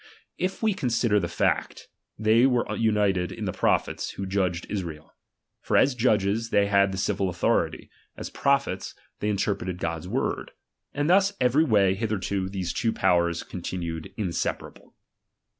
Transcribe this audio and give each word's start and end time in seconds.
If 0.39 0.63
we 0.63 0.73
consider 0.73 1.19
the 1.19 1.27
fact, 1.27 1.87
they 2.17 2.47
were 2.47 2.65
united 2.75 3.31
in 3.31 3.45
the 3.45 3.51
prophets 3.51 4.09
who 4.13 4.25
judged 4.25 4.65
Israel. 4.67 5.13
For 5.61 5.77
as 5.77 5.93
judges, 5.93 6.49
they 6.49 6.65
had 6.65 6.91
the 6.91 6.97
civil 6.97 7.29
authority; 7.29 7.91
as 8.17 8.31
prophets, 8.31 8.95
they 9.19 9.29
inter 9.29 9.53
preted 9.53 9.77
God's 9.77 10.07
word. 10.07 10.53
And 10.91 11.07
thus 11.07 11.33
every 11.39 11.65
way 11.65 11.93
hithe 11.95 12.09
rto 12.19 12.49
these 12.51 12.73
two 12.73 12.91
powers 12.91 13.43
continued 13.43 14.11
inseparable. 14.17 14.95